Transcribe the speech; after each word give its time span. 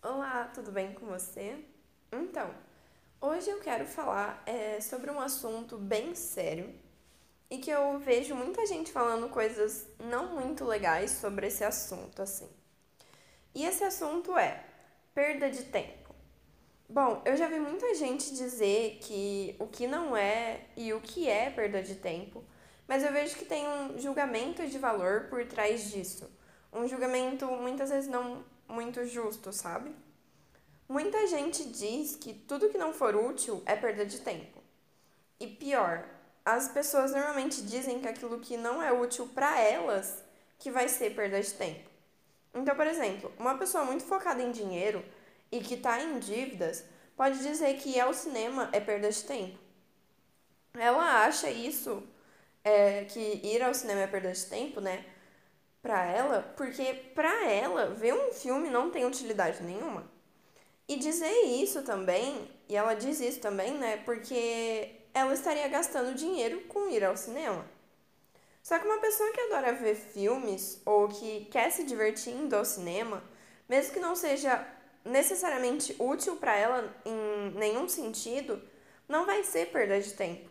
Olá, 0.00 0.48
tudo 0.54 0.70
bem 0.70 0.92
com 0.92 1.06
você? 1.06 1.58
Então, 2.12 2.54
hoje 3.20 3.50
eu 3.50 3.58
quero 3.58 3.84
falar 3.84 4.40
é, 4.46 4.80
sobre 4.80 5.10
um 5.10 5.18
assunto 5.18 5.76
bem 5.76 6.14
sério 6.14 6.72
e 7.50 7.58
que 7.58 7.68
eu 7.68 7.98
vejo 7.98 8.32
muita 8.36 8.64
gente 8.64 8.92
falando 8.92 9.28
coisas 9.28 9.88
não 9.98 10.36
muito 10.36 10.64
legais 10.64 11.10
sobre 11.10 11.48
esse 11.48 11.64
assunto, 11.64 12.22
assim. 12.22 12.48
E 13.52 13.66
esse 13.66 13.82
assunto 13.82 14.38
é 14.38 14.64
perda 15.12 15.50
de 15.50 15.64
tempo. 15.64 16.14
Bom, 16.88 17.20
eu 17.24 17.36
já 17.36 17.48
vi 17.48 17.58
muita 17.58 17.92
gente 17.96 18.32
dizer 18.36 19.00
que 19.02 19.56
o 19.58 19.66
que 19.66 19.88
não 19.88 20.16
é 20.16 20.60
e 20.76 20.92
o 20.92 21.00
que 21.00 21.28
é 21.28 21.50
perda 21.50 21.82
de 21.82 21.96
tempo, 21.96 22.44
mas 22.86 23.02
eu 23.02 23.12
vejo 23.12 23.34
que 23.34 23.44
tem 23.44 23.66
um 23.66 23.98
julgamento 23.98 24.64
de 24.64 24.78
valor 24.78 25.26
por 25.28 25.44
trás 25.46 25.90
disso. 25.90 26.30
Um 26.72 26.86
julgamento 26.86 27.46
muitas 27.46 27.90
vezes 27.90 28.08
não 28.08 28.44
muito 28.68 29.04
justo, 29.06 29.52
sabe? 29.52 29.94
Muita 30.88 31.26
gente 31.26 31.64
diz 31.68 32.16
que 32.16 32.32
tudo 32.32 32.68
que 32.68 32.78
não 32.78 32.92
for 32.92 33.16
útil 33.16 33.62
é 33.66 33.74
perda 33.74 34.06
de 34.06 34.20
tempo. 34.20 34.62
E 35.40 35.46
pior, 35.46 36.04
as 36.44 36.68
pessoas 36.68 37.12
normalmente 37.12 37.62
dizem 37.62 38.00
que 38.00 38.08
aquilo 38.08 38.40
que 38.40 38.56
não 38.56 38.82
é 38.82 38.92
útil 38.92 39.28
para 39.28 39.60
elas 39.60 40.22
que 40.58 40.70
vai 40.70 40.88
ser 40.88 41.14
perda 41.14 41.40
de 41.40 41.52
tempo. 41.52 41.88
Então, 42.54 42.74
por 42.74 42.86
exemplo, 42.86 43.32
uma 43.38 43.56
pessoa 43.58 43.84
muito 43.84 44.04
focada 44.04 44.42
em 44.42 44.50
dinheiro 44.50 45.04
e 45.52 45.60
que 45.60 45.74
está 45.74 46.02
em 46.02 46.18
dívidas 46.18 46.84
pode 47.16 47.38
dizer 47.38 47.76
que 47.78 47.90
ir 47.90 48.00
ao 48.00 48.14
cinema 48.14 48.68
é 48.72 48.80
perda 48.80 49.10
de 49.10 49.22
tempo. 49.24 49.58
Ela 50.74 51.24
acha 51.24 51.50
isso, 51.50 52.02
é, 52.64 53.04
que 53.04 53.40
ir 53.44 53.62
ao 53.62 53.74
cinema 53.74 54.00
é 54.02 54.06
perda 54.06 54.32
de 54.32 54.46
tempo, 54.46 54.80
né? 54.80 55.04
Pra 55.80 56.04
ela, 56.04 56.42
porque 56.56 56.92
pra 57.14 57.46
ela, 57.46 57.86
ver 57.94 58.12
um 58.12 58.32
filme 58.32 58.68
não 58.68 58.90
tem 58.90 59.06
utilidade 59.06 59.62
nenhuma. 59.62 60.10
E 60.88 60.96
dizer 60.96 61.32
isso 61.44 61.82
também, 61.82 62.50
e 62.68 62.74
ela 62.74 62.94
diz 62.94 63.20
isso 63.20 63.40
também, 63.40 63.74
né? 63.74 63.98
Porque 63.98 64.96
ela 65.14 65.32
estaria 65.32 65.68
gastando 65.68 66.14
dinheiro 66.14 66.62
com 66.62 66.88
ir 66.88 67.04
ao 67.04 67.16
cinema. 67.16 67.64
Só 68.62 68.78
que 68.78 68.86
uma 68.86 68.98
pessoa 68.98 69.32
que 69.32 69.40
adora 69.40 69.72
ver 69.72 69.94
filmes 69.94 70.82
ou 70.84 71.08
que 71.08 71.46
quer 71.46 71.70
se 71.70 71.84
divertir 71.84 72.34
indo 72.34 72.54
ao 72.54 72.64
cinema, 72.64 73.22
mesmo 73.68 73.94
que 73.94 74.00
não 74.00 74.14
seja 74.14 74.66
necessariamente 75.04 75.94
útil 75.98 76.36
para 76.36 76.54
ela 76.54 76.94
em 77.04 77.50
nenhum 77.54 77.88
sentido, 77.88 78.62
não 79.08 79.24
vai 79.24 79.42
ser 79.44 79.70
perda 79.70 80.00
de 80.00 80.12
tempo. 80.12 80.50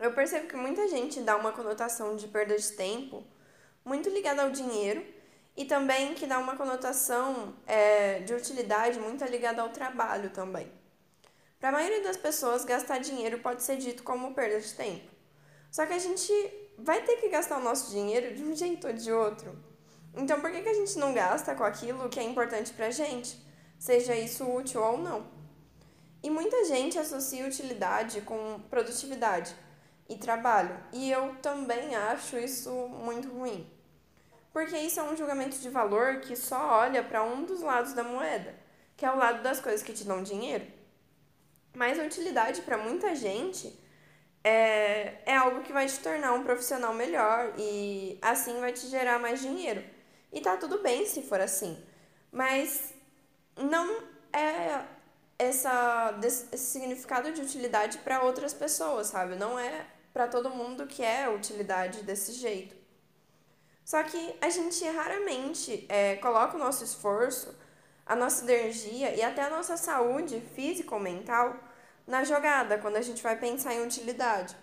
Eu 0.00 0.14
percebo 0.14 0.48
que 0.48 0.56
muita 0.56 0.88
gente 0.88 1.20
dá 1.20 1.36
uma 1.36 1.52
conotação 1.52 2.16
de 2.16 2.26
perda 2.26 2.56
de 2.56 2.72
tempo 2.72 3.22
muito 3.84 4.08
ligada 4.08 4.42
ao 4.42 4.50
dinheiro 4.50 5.04
e 5.56 5.64
também 5.64 6.14
que 6.14 6.26
dá 6.26 6.38
uma 6.38 6.56
conotação 6.56 7.54
é, 7.66 8.20
de 8.20 8.32
utilidade 8.34 8.98
muito 8.98 9.24
ligada 9.24 9.62
ao 9.62 9.70
trabalho 9.70 10.30
também. 10.30 10.70
Para 11.58 11.68
a 11.68 11.72
maioria 11.72 12.02
das 12.02 12.16
pessoas, 12.16 12.64
gastar 12.64 12.98
dinheiro 12.98 13.38
pode 13.40 13.62
ser 13.62 13.76
dito 13.76 14.02
como 14.02 14.32
perda 14.32 14.60
de 14.60 14.72
tempo. 14.72 15.10
Só 15.70 15.84
que 15.84 15.92
a 15.92 15.98
gente 15.98 16.32
vai 16.78 17.02
ter 17.02 17.16
que 17.16 17.28
gastar 17.28 17.58
o 17.58 17.62
nosso 17.62 17.90
dinheiro 17.90 18.34
de 18.34 18.42
um 18.42 18.56
jeito 18.56 18.86
ou 18.86 18.92
de 18.92 19.12
outro. 19.12 19.56
Então, 20.14 20.40
por 20.40 20.50
que, 20.50 20.62
que 20.62 20.68
a 20.68 20.74
gente 20.74 20.98
não 20.98 21.12
gasta 21.12 21.54
com 21.54 21.62
aquilo 21.62 22.08
que 22.08 22.18
é 22.18 22.22
importante 22.22 22.72
para 22.72 22.86
a 22.86 22.90
gente, 22.90 23.38
seja 23.78 24.14
isso 24.14 24.44
útil 24.44 24.82
ou 24.82 24.98
não? 24.98 25.26
E 26.22 26.30
muita 26.30 26.64
gente 26.64 26.98
associa 26.98 27.46
utilidade 27.46 28.20
com 28.22 28.60
produtividade 28.68 29.54
e 30.10 30.18
trabalho, 30.18 30.76
e 30.92 31.10
eu 31.10 31.36
também 31.36 31.94
acho 31.94 32.36
isso 32.36 32.70
muito 32.88 33.28
ruim. 33.28 33.64
Porque 34.52 34.76
isso 34.76 34.98
é 34.98 35.04
um 35.04 35.16
julgamento 35.16 35.56
de 35.58 35.70
valor 35.70 36.18
que 36.20 36.34
só 36.34 36.80
olha 36.80 37.02
para 37.04 37.22
um 37.22 37.44
dos 37.44 37.60
lados 37.60 37.92
da 37.92 38.02
moeda, 38.02 38.52
que 38.96 39.06
é 39.06 39.10
o 39.10 39.16
lado 39.16 39.40
das 39.40 39.60
coisas 39.60 39.84
que 39.84 39.92
te 39.92 40.04
dão 40.04 40.20
dinheiro. 40.20 40.66
Mas 41.72 42.00
a 42.00 42.02
utilidade 42.02 42.62
para 42.62 42.76
muita 42.76 43.14
gente 43.14 43.78
é, 44.42 45.18
é 45.24 45.36
algo 45.36 45.62
que 45.62 45.72
vai 45.72 45.86
te 45.86 46.00
tornar 46.00 46.32
um 46.32 46.42
profissional 46.42 46.92
melhor 46.92 47.54
e 47.56 48.18
assim 48.20 48.58
vai 48.58 48.72
te 48.72 48.88
gerar 48.88 49.20
mais 49.20 49.40
dinheiro. 49.40 49.84
E 50.32 50.40
tá 50.40 50.56
tudo 50.56 50.82
bem 50.82 51.06
se 51.06 51.22
for 51.22 51.40
assim. 51.40 51.80
Mas 52.32 52.92
não 53.56 54.02
é 54.32 54.84
essa, 55.38 56.18
esse 56.22 56.58
significado 56.58 57.32
de 57.32 57.40
utilidade 57.40 57.98
para 57.98 58.22
outras 58.22 58.52
pessoas, 58.52 59.06
sabe? 59.06 59.36
Não 59.36 59.56
é 59.56 59.86
para 60.12 60.28
todo 60.28 60.50
mundo 60.50 60.86
que 60.86 61.02
é 61.02 61.28
utilidade 61.28 62.02
desse 62.02 62.32
jeito. 62.32 62.74
Só 63.84 64.02
que 64.02 64.36
a 64.40 64.48
gente 64.48 64.84
raramente 64.84 65.86
é, 65.88 66.16
coloca 66.16 66.56
o 66.56 66.58
nosso 66.60 66.84
esforço, 66.84 67.54
a 68.06 68.14
nossa 68.14 68.44
energia 68.44 69.14
e 69.14 69.22
até 69.22 69.42
a 69.42 69.50
nossa 69.50 69.76
saúde 69.76 70.40
física 70.54 70.94
ou 70.94 71.00
mental 71.00 71.56
na 72.06 72.24
jogada 72.24 72.78
quando 72.78 72.96
a 72.96 73.02
gente 73.02 73.22
vai 73.22 73.36
pensar 73.36 73.74
em 73.74 73.84
utilidade. 73.84 74.56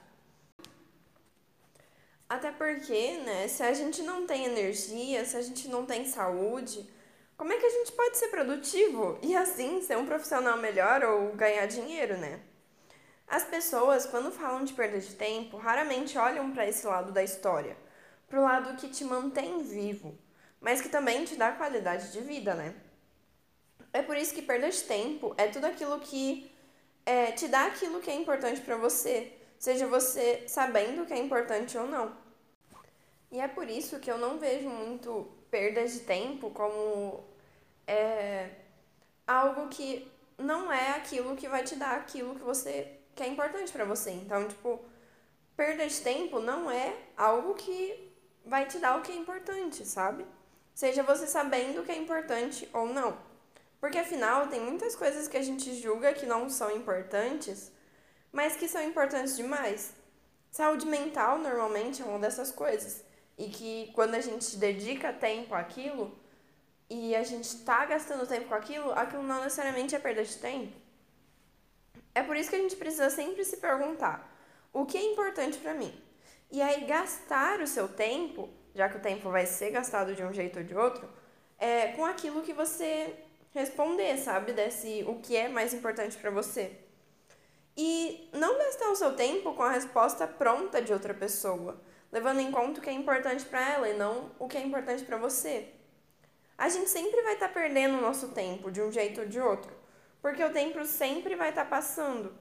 Até 2.29 2.52
porque, 2.52 3.18
né, 3.19 3.47
se 3.47 3.64
a 3.64 3.74
gente 3.74 4.02
não 4.03 4.28
tem 4.28 4.46
energia, 4.46 5.24
se 5.24 5.38
a 5.38 5.41
gente 5.41 5.69
não 5.69 5.85
tem 5.85 6.06
saúde, 6.06 6.90
como 7.38 7.53
é 7.53 7.58
que 7.58 7.66
a 7.66 7.69
gente 7.69 7.91
pode 7.94 8.18
ser 8.18 8.28
produtivo 8.28 9.18
e 9.22 9.35
assim 9.35 9.81
ser 9.81 9.97
um 9.97 10.06
profissional 10.06 10.58
melhor 10.58 11.03
ou 11.03 11.34
ganhar 11.35 11.66
dinheiro, 11.68 12.18
né? 12.18 12.41
As 13.27 13.43
pessoas, 13.43 14.05
quando 14.05 14.31
falam 14.31 14.63
de 14.63 14.73
perda 14.73 14.99
de 14.99 15.13
tempo, 15.15 15.57
raramente 15.57 16.17
olham 16.17 16.51
para 16.51 16.65
esse 16.65 16.88
lado 16.88 17.11
da 17.11 17.21
história, 17.21 17.75
para 18.27 18.39
o 18.39 18.43
lado 18.43 18.77
que 18.77 18.88
te 18.88 19.03
mantém 19.03 19.61
vivo, 19.61 20.17
mas 20.61 20.79
que 20.79 20.88
também 20.88 21.25
te 21.25 21.35
dá 21.35 21.51
qualidade 21.51 22.11
de 22.11 22.21
vida, 22.21 22.55
né? 22.55 22.73
É 23.91 24.01
por 24.01 24.16
isso 24.16 24.33
que 24.33 24.41
perda 24.41 24.69
de 24.69 24.81
tempo 24.81 25.33
é 25.37 25.47
tudo 25.47 25.66
aquilo 25.66 25.99
que 25.99 26.49
é, 27.05 27.31
te 27.33 27.47
dá 27.47 27.66
aquilo 27.66 27.99
que 27.99 28.09
é 28.09 28.16
importante 28.16 28.61
para 28.61 28.77
você, 28.77 29.33
seja 29.59 29.87
você 29.87 30.43
sabendo 30.47 31.05
que 31.05 31.13
é 31.13 31.17
importante 31.17 31.77
ou 31.77 31.87
não. 31.87 32.16
E 33.29 33.41
é 33.41 33.47
por 33.47 33.69
isso 33.69 33.99
que 33.99 34.09
eu 34.09 34.17
não 34.17 34.37
vejo 34.37 34.69
muito 34.69 35.27
perda 35.51 35.85
de 35.85 35.99
tempo 35.99 36.49
como 36.51 37.23
é, 37.85 38.49
algo 39.25 39.67
que 39.67 40.09
não 40.37 40.71
é 40.71 40.91
aquilo 40.91 41.35
que 41.35 41.49
vai 41.49 41.63
te 41.63 41.75
dar 41.75 41.97
aquilo 41.97 42.35
que 42.35 42.43
você 42.43 42.97
que 43.17 43.23
é 43.23 43.28
importante 43.28 43.72
para 43.73 43.83
você. 43.83 44.11
Então, 44.11 44.47
tipo, 44.47 44.79
perda 45.57 45.85
de 45.85 46.00
tempo 46.00 46.39
não 46.39 46.69
é 46.69 46.95
algo 47.17 47.55
que 47.55 48.13
vai 48.45 48.66
te 48.67 48.78
dar 48.78 48.97
o 48.97 49.01
que 49.01 49.11
é 49.11 49.16
importante, 49.16 49.85
sabe? 49.85 50.25
Seja 50.73 51.01
você 51.01 51.25
sabendo 51.25 51.81
o 51.81 51.83
que 51.83 51.91
é 51.91 51.97
importante 51.97 52.69
ou 52.72 52.85
não. 52.85 53.17
Porque 53.81 53.97
afinal, 53.97 54.47
tem 54.47 54.61
muitas 54.61 54.95
coisas 54.95 55.28
que 55.28 55.35
a 55.35 55.41
gente 55.41 55.73
julga 55.81 56.13
que 56.13 56.25
não 56.25 56.50
são 56.50 56.72
importantes, 56.72 57.72
mas 58.31 58.55
que 58.55 58.67
são 58.67 58.83
importantes 58.83 59.35
demais. 59.35 59.94
Saúde 60.51 60.85
mental 60.85 61.39
normalmente 61.39 62.01
é 62.01 62.05
uma 62.05 62.19
dessas 62.19 62.51
coisas. 62.51 63.03
E 63.38 63.49
que 63.49 63.91
quando 63.94 64.16
a 64.16 64.22
gente 64.22 64.57
dedica 64.57 65.11
tempo 65.11 65.53
àquilo 65.55 66.17
e 66.89 67.16
a 67.16 67.23
gente 67.23 67.45
está 67.45 67.85
gastando 67.85 68.28
tempo 68.28 68.47
com 68.47 68.55
aquilo, 68.55 68.91
aquilo 68.94 69.23
não 69.23 69.44
necessariamente 69.44 69.95
é 69.95 69.99
perda 69.99 70.23
de 70.23 70.38
tempo. 70.38 70.86
É 72.17 72.23
por 72.23 72.35
isso 72.35 72.50
que 72.50 72.55
a 72.55 72.59
gente 72.59 72.75
precisa 72.75 73.11
sempre 73.11 73.45
se 73.45 73.57
perguntar: 73.57 74.28
o 74.73 74.88
que 74.88 74.97
é 74.97 75.03
importante 75.13 75.59
para 75.59 75.75
mim? 75.75 75.94
E 76.50 76.59
aí, 76.63 76.83
gastar 76.85 77.61
o 77.61 77.67
seu 77.67 77.88
tempo, 77.88 78.50
já 78.73 78.89
que 78.89 78.97
o 78.97 79.00
tempo 79.00 79.29
vai 79.29 79.45
ser 79.45 79.69
gastado 79.69 80.16
de 80.16 80.23
um 80.23 80.33
jeito 80.33 80.57
ou 80.57 80.66
de 80.66 80.75
outro, 80.75 81.07
é 81.59 81.89
com 81.89 82.03
aquilo 82.03 82.41
que 82.41 82.53
você 82.53 83.13
responder, 83.53 84.17
sabe? 84.17 84.51
Desse 84.51 85.05
o 85.07 85.19
que 85.19 85.38
é 85.38 85.47
mais 85.47 85.75
importante 85.75 86.17
para 86.17 86.31
você. 86.31 86.75
E 87.78 88.28
não 88.34 88.57
gastar 88.57 88.89
o 88.89 88.95
seu 88.95 89.16
tempo 89.16 89.53
com 89.53 89.61
a 89.61 89.69
resposta 89.69 90.25
pronta 90.25 90.81
de 90.81 90.91
outra 90.91 91.13
pessoa, 91.13 91.79
levando 92.11 92.39
em 92.39 92.51
conta 92.51 92.79
o 92.79 92.84
que 92.84 92.89
é 92.89 92.94
importante 92.94 93.45
para 93.45 93.61
ela 93.73 93.89
e 93.89 93.95
não 93.95 94.31
o 94.39 94.47
que 94.47 94.57
é 94.57 94.61
importante 94.61 95.03
para 95.03 95.17
você. 95.17 95.67
A 96.57 96.67
gente 96.67 96.89
sempre 96.89 97.22
vai 97.22 97.34
estar 97.35 97.49
tá 97.49 97.53
perdendo 97.53 97.99
o 97.99 98.01
nosso 98.01 98.29
tempo 98.29 98.72
de 98.72 98.81
um 98.81 98.91
jeito 98.91 99.22
ou 99.22 99.28
de 99.28 99.40
outro, 99.40 99.72
porque 100.28 100.44
o 100.44 100.52
tempo 100.52 100.84
sempre 100.84 101.38
vai 101.38 101.52
estar 101.52 101.64
tá 101.64 101.70
passando. 101.70 102.38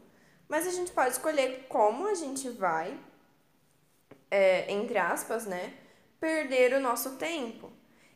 Mas 0.48 0.66
a 0.66 0.72
gente 0.72 0.90
pode 0.90 1.10
escolher 1.10 1.66
como 1.68 2.08
a 2.08 2.14
gente 2.14 2.48
vai, 2.48 2.98
é, 4.28 4.72
entre 4.72 4.98
aspas, 4.98 5.46
né, 5.46 5.72
perder 6.18 6.72
o 6.72 6.80
nosso 6.80 7.14
tempo. 7.14 7.70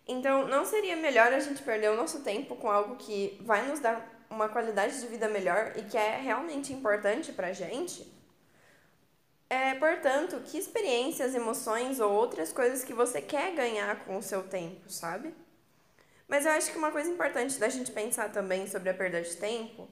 Então, 0.09 0.49
não 0.49 0.65
seria 0.65 0.97
melhor 0.97 1.33
a 1.33 1.39
gente 1.39 1.63
perder 1.63 1.89
o 1.89 1.97
nosso 1.97 2.25
tempo 2.25 2.57
com 2.57 2.69
algo 2.69 2.97
que 2.97 3.41
vai 3.43 3.65
nos 3.69 3.79
dar 3.79 4.05
uma 4.29 4.49
qualidade 4.49 4.99
de 4.99 5.07
vida 5.07 5.29
melhor 5.29 5.73
e 5.77 5.83
que 5.83 5.97
é 5.97 6.17
realmente 6.17 6.73
importante 6.73 7.33
pra 7.33 7.53
gente? 7.53 8.13
É, 9.49 9.77
portanto, 9.77 10.41
que 10.47 10.59
experiências, 10.59 11.33
emoções 11.33 12.01
ou 12.01 12.11
outras 12.13 12.53
coisas 12.53 12.83
que 12.83 12.93
você 12.93 13.23
quer 13.23 13.55
ganhar 13.55 14.05
com 14.05 14.19
o 14.19 14.23
seu 14.23 14.43
tempo, 14.43 14.91
sabe? 14.91 15.33
Mas 16.31 16.47
eu 16.47 16.53
acho 16.53 16.71
que 16.71 16.79
uma 16.79 16.93
coisa 16.93 17.11
importante 17.11 17.59
da 17.59 17.69
gente 17.69 17.91
pensar 17.91 18.31
também 18.31 18.69
sobre 18.69 18.89
a 18.89 18.95
perda 18.95 19.21
de 19.21 19.37
tempo 19.37 19.89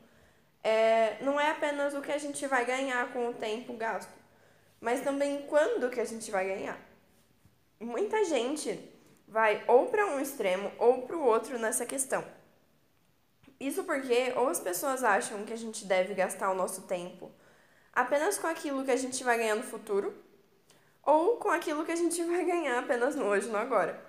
é, 0.63 1.19
não 1.21 1.41
é 1.41 1.51
apenas 1.51 1.93
o 1.95 2.01
que 2.01 2.13
a 2.13 2.17
gente 2.17 2.47
vai 2.47 2.65
ganhar 2.65 3.13
com 3.13 3.29
o 3.29 3.35
tempo 3.35 3.73
gasto, 3.75 4.13
mas 4.81 5.01
também 5.01 5.43
quando 5.49 5.91
que 5.91 5.99
a 5.99 6.05
gente 6.05 6.31
vai 6.31 6.47
ganhar. 6.47 6.79
Muita 7.81 8.25
gente 8.25 8.79
vai 9.27 9.65
ou 9.67 9.87
para 9.87 10.07
um 10.07 10.21
extremo 10.21 10.71
ou 10.79 11.03
para 11.03 11.17
o 11.17 11.25
outro 11.25 11.59
nessa 11.59 11.85
questão. 11.85 12.25
Isso 13.59 13.83
porque 13.83 14.33
ou 14.37 14.47
as 14.49 14.61
pessoas 14.61 15.03
acham 15.03 15.45
que 15.45 15.53
a 15.53 15.57
gente 15.57 15.85
deve 15.87 16.15
gastar 16.15 16.53
o 16.53 16.55
nosso 16.55 16.83
tempo 16.83 17.33
apenas 17.93 18.39
com 18.39 18.47
aquilo 18.47 18.85
que 18.85 18.93
a 18.93 18.97
gente 18.97 19.25
vai 19.25 19.37
ganhar 19.39 19.57
no 19.57 19.65
futuro, 19.65 20.15
ou 21.03 21.37
com 21.39 21.51
aquilo 21.51 21.85
que 21.85 21.91
a 21.91 21.97
gente 21.97 22.23
vai 22.31 22.45
ganhar 22.45 22.79
apenas 22.79 23.17
no 23.17 23.25
hoje, 23.25 23.49
no 23.49 23.57
agora. 23.59 24.01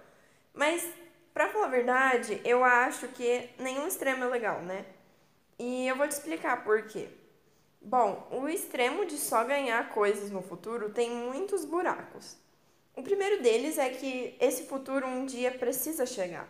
Mas, 0.53 0.87
pra 1.39 1.47
falar 1.47 1.67
a 1.67 1.69
verdade, 1.69 2.41
eu 2.43 2.65
acho 2.65 3.07
que 3.07 3.49
nenhum 3.57 3.87
extremo 3.87 4.25
é 4.25 4.27
legal, 4.27 4.61
né? 4.61 4.85
E 5.57 5.87
eu 5.87 5.95
vou 5.95 6.05
te 6.05 6.11
explicar 6.11 6.65
por 6.65 6.85
quê. 6.87 7.07
Bom, 7.81 8.27
o 8.29 8.49
extremo 8.49 9.05
de 9.05 9.17
só 9.17 9.45
ganhar 9.45 9.87
coisas 9.87 10.29
no 10.29 10.41
futuro 10.41 10.89
tem 10.89 11.09
muitos 11.09 11.63
buracos. 11.63 12.35
O 12.93 13.01
primeiro 13.01 13.41
deles 13.41 13.77
é 13.77 13.89
que 13.89 14.35
esse 14.37 14.63
futuro 14.63 15.07
um 15.07 15.25
dia 15.25 15.49
precisa 15.49 16.05
chegar. 16.05 16.45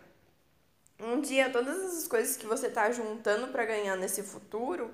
Um 0.98 1.20
dia 1.20 1.50
todas 1.50 1.84
essas 1.84 2.08
coisas 2.08 2.36
que 2.36 2.44
você 2.44 2.66
está 2.66 2.90
juntando 2.90 3.46
para 3.52 3.64
ganhar 3.64 3.94
nesse 3.94 4.24
futuro, 4.24 4.90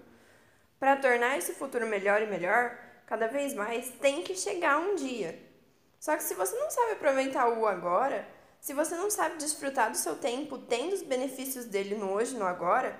para 0.79 0.97
tornar 0.97 1.39
esse 1.39 1.55
futuro 1.55 1.87
melhor 1.87 2.21
e 2.21 2.27
melhor, 2.27 2.79
cada 3.07 3.29
vez 3.29 3.55
mais, 3.55 3.89
tem 3.93 4.23
que 4.23 4.37
chegar 4.37 4.77
um 4.77 4.95
dia. 4.95 5.43
Só 5.99 6.15
que 6.19 6.23
se 6.23 6.35
você 6.35 6.55
não 6.55 6.71
sabe 6.71 6.93
aproveitar 6.93 7.49
o 7.49 7.67
agora, 7.67 8.36
se 8.67 8.75
você 8.75 8.97
não 8.97 9.09
sabe 9.09 9.37
desfrutar 9.37 9.93
do 9.93 9.97
seu 9.97 10.17
tempo, 10.17 10.59
tendo 10.59 10.93
os 10.93 11.01
benefícios 11.01 11.67
dele 11.67 11.95
no 11.95 12.11
hoje 12.11 12.35
e 12.35 12.37
no 12.37 12.45
agora, 12.45 12.99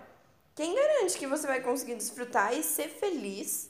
quem 0.55 0.73
garante 0.73 1.19
que 1.19 1.27
você 1.27 1.45
vai 1.45 1.61
conseguir 1.61 1.97
desfrutar 1.97 2.57
e 2.57 2.63
ser 2.63 2.87
feliz 2.87 3.69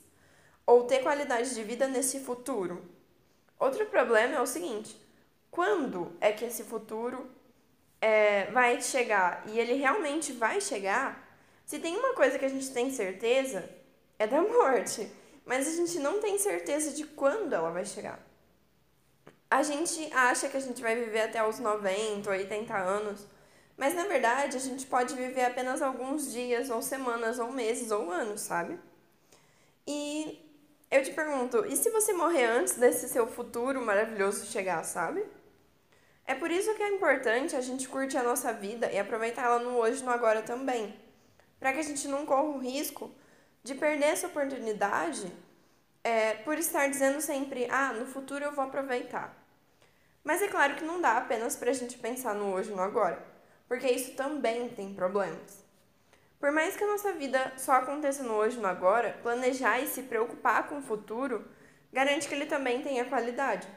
ou 0.66 0.84
ter 0.84 1.02
qualidade 1.02 1.54
de 1.54 1.62
vida 1.64 1.88
nesse 1.88 2.20
futuro? 2.20 2.84
Outro 3.58 3.86
problema 3.86 4.34
é 4.34 4.40
o 4.42 4.46
seguinte: 4.46 4.94
quando 5.50 6.14
é 6.20 6.32
que 6.32 6.44
esse 6.44 6.64
futuro 6.64 7.30
é, 7.98 8.50
vai 8.50 8.82
chegar 8.82 9.44
e 9.46 9.58
ele 9.58 9.72
realmente 9.72 10.34
vai 10.34 10.60
chegar? 10.60 11.26
Se 11.64 11.78
tem 11.78 11.96
uma 11.96 12.12
coisa 12.12 12.38
que 12.38 12.44
a 12.44 12.50
gente 12.50 12.70
tem 12.72 12.90
certeza, 12.90 13.70
é 14.18 14.26
da 14.26 14.42
morte. 14.44 15.10
Mas 15.46 15.66
a 15.66 15.74
gente 15.74 15.98
não 15.98 16.20
tem 16.20 16.38
certeza 16.38 16.90
de 16.90 17.06
quando 17.06 17.54
ela 17.54 17.70
vai 17.70 17.86
chegar. 17.86 18.20
A 19.56 19.62
gente 19.62 20.12
acha 20.12 20.50
que 20.50 20.56
a 20.58 20.60
gente 20.60 20.82
vai 20.82 20.94
viver 20.94 21.22
até 21.22 21.42
os 21.42 21.58
90 21.58 22.28
ou 22.28 22.36
80 22.36 22.76
anos, 22.76 23.26
mas 23.74 23.94
na 23.94 24.04
verdade 24.04 24.54
a 24.54 24.60
gente 24.60 24.84
pode 24.84 25.14
viver 25.14 25.46
apenas 25.46 25.80
alguns 25.80 26.30
dias, 26.30 26.68
ou 26.68 26.82
semanas, 26.82 27.38
ou 27.38 27.50
meses, 27.50 27.90
ou 27.90 28.10
anos, 28.10 28.42
sabe? 28.42 28.78
E 29.86 30.38
eu 30.90 31.02
te 31.02 31.10
pergunto, 31.10 31.64
e 31.64 31.74
se 31.74 31.88
você 31.88 32.12
morrer 32.12 32.44
antes 32.44 32.74
desse 32.74 33.08
seu 33.08 33.26
futuro 33.26 33.80
maravilhoso 33.80 34.44
chegar, 34.44 34.84
sabe? 34.84 35.24
É 36.26 36.34
por 36.34 36.50
isso 36.50 36.74
que 36.74 36.82
é 36.82 36.90
importante 36.90 37.56
a 37.56 37.62
gente 37.62 37.88
curtir 37.88 38.18
a 38.18 38.22
nossa 38.22 38.52
vida 38.52 38.92
e 38.92 38.98
aproveitar 38.98 39.46
ela 39.46 39.60
no 39.60 39.78
hoje 39.78 40.02
e 40.02 40.04
no 40.04 40.10
agora 40.10 40.42
também. 40.42 40.94
Para 41.58 41.72
que 41.72 41.78
a 41.78 41.82
gente 41.82 42.06
não 42.08 42.26
corra 42.26 42.42
o 42.42 42.58
risco 42.58 43.10
de 43.64 43.74
perder 43.74 44.08
essa 44.08 44.26
oportunidade 44.26 45.32
é, 46.04 46.34
por 46.34 46.58
estar 46.58 46.88
dizendo 46.88 47.22
sempre, 47.22 47.66
ah, 47.70 47.94
no 47.94 48.04
futuro 48.04 48.44
eu 48.44 48.52
vou 48.52 48.62
aproveitar. 48.62 49.45
Mas 50.26 50.42
é 50.42 50.48
claro 50.48 50.74
que 50.74 50.84
não 50.84 51.00
dá 51.00 51.18
apenas 51.18 51.54
para 51.54 51.70
a 51.70 51.72
gente 51.72 51.96
pensar 51.98 52.34
no 52.34 52.52
hoje 52.52 52.72
e 52.72 52.74
no 52.74 52.82
agora, 52.82 53.24
porque 53.68 53.86
isso 53.86 54.16
também 54.16 54.68
tem 54.68 54.92
problemas. 54.92 55.64
Por 56.40 56.50
mais 56.50 56.74
que 56.74 56.82
a 56.82 56.86
nossa 56.88 57.12
vida 57.12 57.52
só 57.56 57.74
aconteça 57.74 58.24
no 58.24 58.32
hoje 58.32 58.58
e 58.58 58.60
no 58.60 58.66
agora, 58.66 59.16
planejar 59.22 59.78
e 59.78 59.86
se 59.86 60.02
preocupar 60.02 60.68
com 60.68 60.78
o 60.78 60.82
futuro 60.82 61.44
garante 61.92 62.26
que 62.26 62.34
ele 62.34 62.46
também 62.46 62.82
tenha 62.82 63.04
qualidade. 63.04 63.68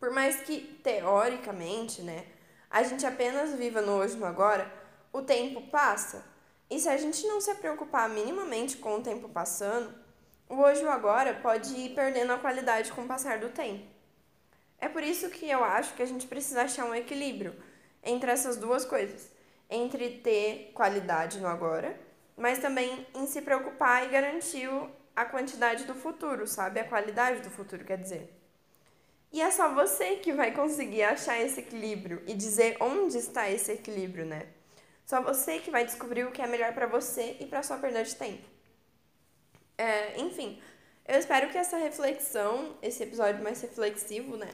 Por 0.00 0.10
mais 0.10 0.40
que, 0.40 0.80
teoricamente, 0.82 2.02
né, 2.02 2.26
a 2.68 2.82
gente 2.82 3.06
apenas 3.06 3.54
viva 3.54 3.80
no 3.80 3.92
hoje 3.92 4.16
e 4.16 4.18
no 4.18 4.26
agora, 4.26 4.68
o 5.12 5.22
tempo 5.22 5.62
passa. 5.68 6.24
E 6.68 6.80
se 6.80 6.88
a 6.88 6.96
gente 6.96 7.24
não 7.28 7.40
se 7.40 7.54
preocupar 7.54 8.08
minimamente 8.08 8.76
com 8.78 8.96
o 8.96 9.02
tempo 9.04 9.28
passando, 9.28 9.94
o 10.48 10.56
hoje 10.56 10.82
e 10.82 10.84
o 10.84 10.90
agora 10.90 11.32
pode 11.34 11.72
ir 11.76 11.94
perdendo 11.94 12.32
a 12.32 12.38
qualidade 12.38 12.90
com 12.90 13.04
o 13.04 13.06
passar 13.06 13.38
do 13.38 13.50
tempo. 13.50 13.97
É 14.80 14.88
por 14.88 15.02
isso 15.02 15.28
que 15.30 15.48
eu 15.48 15.64
acho 15.64 15.94
que 15.94 16.02
a 16.02 16.06
gente 16.06 16.26
precisa 16.26 16.62
achar 16.62 16.84
um 16.84 16.94
equilíbrio 16.94 17.54
entre 18.02 18.30
essas 18.30 18.56
duas 18.56 18.84
coisas 18.84 19.30
entre 19.70 20.18
ter 20.18 20.70
qualidade 20.74 21.40
no 21.40 21.46
agora, 21.46 21.98
mas 22.36 22.58
também 22.58 23.06
em 23.14 23.26
se 23.26 23.42
preocupar 23.42 24.06
e 24.06 24.08
garantir 24.08 24.68
a 25.14 25.24
quantidade 25.24 25.84
do 25.84 25.94
futuro, 25.94 26.46
sabe? 26.46 26.80
A 26.80 26.84
qualidade 26.84 27.40
do 27.40 27.50
futuro, 27.50 27.84
quer 27.84 27.98
dizer. 27.98 28.32
E 29.30 29.42
é 29.42 29.50
só 29.50 29.74
você 29.74 30.16
que 30.16 30.32
vai 30.32 30.52
conseguir 30.52 31.02
achar 31.02 31.38
esse 31.38 31.60
equilíbrio 31.60 32.22
e 32.26 32.34
dizer 32.34 32.76
onde 32.80 33.18
está 33.18 33.50
esse 33.50 33.72
equilíbrio, 33.72 34.24
né? 34.24 34.46
Só 35.04 35.20
você 35.20 35.58
que 35.58 35.70
vai 35.70 35.84
descobrir 35.84 36.24
o 36.24 36.30
que 36.30 36.40
é 36.40 36.46
melhor 36.46 36.72
para 36.72 36.86
você 36.86 37.36
e 37.40 37.46
para 37.46 37.62
sua 37.62 37.76
perda 37.78 38.02
de 38.02 38.14
tempo. 38.14 38.46
É, 39.76 40.18
enfim, 40.18 40.62
eu 41.06 41.18
espero 41.18 41.50
que 41.50 41.58
essa 41.58 41.76
reflexão, 41.76 42.76
esse 42.80 43.02
episódio 43.02 43.42
mais 43.42 43.60
reflexivo, 43.60 44.36
né, 44.36 44.50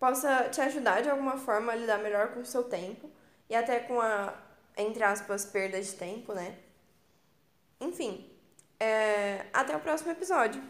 possa 0.00 0.48
te 0.48 0.60
ajudar 0.62 1.02
de 1.02 1.10
alguma 1.10 1.36
forma 1.36 1.72
a 1.72 1.76
lidar 1.76 1.98
melhor 1.98 2.32
com 2.32 2.40
o 2.40 2.44
seu 2.44 2.64
tempo 2.64 3.10
e 3.48 3.54
até 3.54 3.78
com 3.80 4.00
a, 4.00 4.34
entre 4.76 5.04
aspas, 5.04 5.44
perda 5.44 5.80
de 5.80 5.92
tempo, 5.92 6.32
né? 6.32 6.58
Enfim, 7.78 8.28
é, 8.80 9.46
até 9.52 9.76
o 9.76 9.80
próximo 9.80 10.10
episódio. 10.10 10.62